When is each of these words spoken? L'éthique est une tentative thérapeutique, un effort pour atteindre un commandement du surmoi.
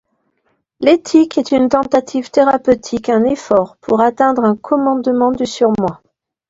L'éthique 0.79 1.37
est 1.37 1.51
une 1.51 1.69
tentative 1.69 2.31
thérapeutique, 2.31 3.07
un 3.09 3.23
effort 3.23 3.77
pour 3.77 4.01
atteindre 4.01 4.43
un 4.43 4.55
commandement 4.55 5.29
du 5.29 5.45
surmoi. 5.45 6.01